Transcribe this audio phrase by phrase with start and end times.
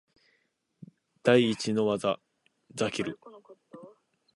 [1.21, 2.15] 第一の術
[2.73, 3.19] ザケル